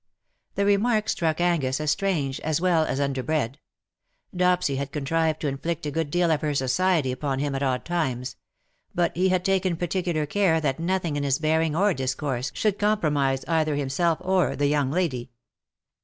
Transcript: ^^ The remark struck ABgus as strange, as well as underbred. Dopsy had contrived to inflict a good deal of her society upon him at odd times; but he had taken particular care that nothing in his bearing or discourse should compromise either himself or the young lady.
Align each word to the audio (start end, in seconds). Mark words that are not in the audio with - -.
^^ 0.53 0.55
The 0.55 0.65
remark 0.65 1.09
struck 1.09 1.37
ABgus 1.37 1.79
as 1.79 1.91
strange, 1.91 2.39
as 2.39 2.59
well 2.59 2.85
as 2.85 2.99
underbred. 2.99 3.59
Dopsy 4.35 4.77
had 4.77 4.91
contrived 4.91 5.39
to 5.41 5.47
inflict 5.47 5.85
a 5.85 5.91
good 5.91 6.09
deal 6.09 6.31
of 6.31 6.41
her 6.41 6.55
society 6.55 7.11
upon 7.11 7.37
him 7.37 7.53
at 7.53 7.61
odd 7.61 7.85
times; 7.85 8.35
but 8.95 9.15
he 9.15 9.29
had 9.29 9.45
taken 9.45 9.77
particular 9.77 10.25
care 10.25 10.59
that 10.59 10.79
nothing 10.79 11.17
in 11.17 11.23
his 11.23 11.37
bearing 11.37 11.75
or 11.75 11.93
discourse 11.93 12.49
should 12.55 12.79
compromise 12.79 13.45
either 13.47 13.75
himself 13.75 14.17
or 14.23 14.55
the 14.55 14.65
young 14.65 14.89
lady. 14.89 15.29